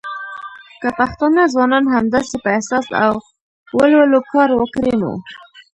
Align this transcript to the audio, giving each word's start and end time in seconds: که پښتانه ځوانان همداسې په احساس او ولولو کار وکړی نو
که 0.81 0.89
پښتانه 0.99 1.41
ځوانان 1.53 1.85
همداسې 1.95 2.35
په 2.43 2.49
احساس 2.55 2.87
او 3.03 3.13
ولولو 3.77 4.19
کار 4.33 4.49
وکړی 4.53 4.93
نو 5.01 5.11